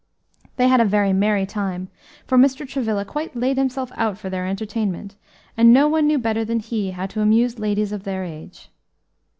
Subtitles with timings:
[0.55, 1.89] They had a very merry time,
[2.25, 2.67] for Mr.
[2.67, 5.15] Travilla quite laid himself out for their entertainment,
[5.55, 8.71] and no one knew better than he how to amuse ladies of their age.